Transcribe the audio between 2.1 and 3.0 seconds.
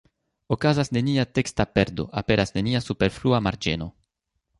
aperas nenia